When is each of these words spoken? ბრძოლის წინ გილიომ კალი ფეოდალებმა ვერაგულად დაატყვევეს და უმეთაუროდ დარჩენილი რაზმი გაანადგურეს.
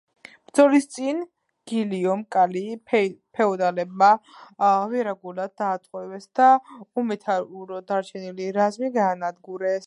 ბრძოლის 0.49 0.85
წინ 0.93 1.17
გილიომ 1.71 2.23
კალი 2.35 2.63
ფეოდალებმა 2.93 4.09
ვერაგულად 4.95 5.53
დაატყვევეს 5.63 6.27
და 6.41 6.49
უმეთაუროდ 7.03 7.89
დარჩენილი 7.93 8.51
რაზმი 8.59 8.91
გაანადგურეს. 8.99 9.79